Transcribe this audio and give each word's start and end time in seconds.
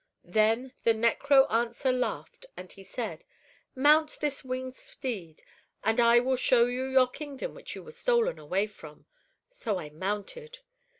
"Then 0.25 0.73
the 0.83 0.95
necroanswer 0.95 1.91
laughed, 1.91 2.47
and 2.57 2.71
he 2.71 2.83
said: 2.83 3.23
"'Mount 3.75 4.17
this 4.19 4.43
winged 4.43 4.75
steed, 4.75 5.43
and 5.83 5.99
I 5.99 6.17
will 6.19 6.37
show 6.37 6.65
you 6.65 6.85
your 6.85 7.05
kingdom 7.07 7.53
which 7.53 7.75
you 7.75 7.83
were 7.83 7.91
stolen 7.91 8.39
away 8.39 8.65
from.' 8.65 9.05
"So 9.51 9.77
I 9.77 9.91
mounted." 9.91 10.61